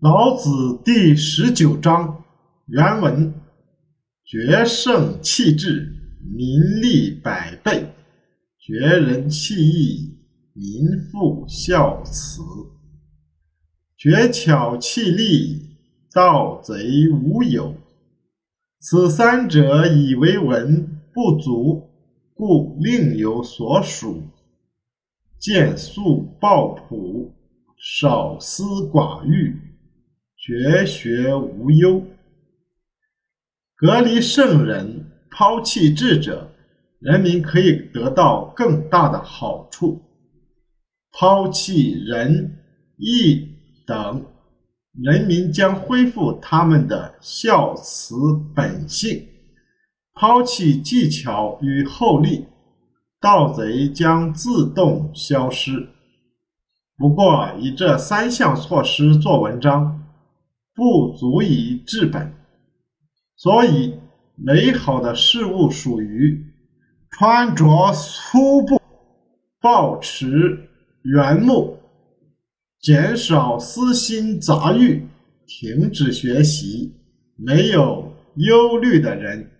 [0.00, 2.22] 老子第十九章
[2.66, 3.34] 原文：
[4.24, 7.84] 决胜气质，名利百倍；
[8.60, 10.16] 绝人弃义，
[10.52, 12.40] 民复孝慈。
[13.96, 15.76] 绝巧弃利，
[16.14, 17.74] 盗贼无有。
[18.78, 21.90] 此三者，以为文不足，
[22.34, 24.22] 故另有所属。
[25.40, 27.34] 见素抱朴，
[27.76, 28.62] 少思
[28.92, 29.60] 寡欲。
[30.48, 32.02] 绝学无忧，
[33.76, 36.50] 隔离圣人，抛弃智者，
[37.00, 40.00] 人民可以得到更大的好处。
[41.12, 42.56] 抛弃仁
[42.96, 43.46] 义
[43.86, 44.24] 等，
[44.94, 48.14] 人民将恢复他们的孝慈
[48.56, 49.26] 本性；
[50.14, 52.46] 抛弃技巧与厚利，
[53.20, 55.90] 盗贼将自动消失。
[56.96, 59.96] 不过，以这三项措施做文章。
[60.78, 62.32] 不足以治本，
[63.34, 63.98] 所以
[64.36, 66.40] 美好的事物属于
[67.10, 68.80] 穿着粗布，
[69.60, 70.70] 保持
[71.02, 71.78] 原木，
[72.80, 75.04] 减少私心杂欲，
[75.48, 76.94] 停止学习，
[77.34, 79.50] 没有忧虑的人。